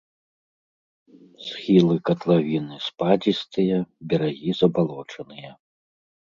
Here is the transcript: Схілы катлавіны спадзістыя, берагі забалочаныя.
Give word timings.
Схілы 1.47 1.95
катлавіны 2.09 2.75
спадзістыя, 2.87 3.77
берагі 4.15 4.49
забалочаныя. 4.63 5.51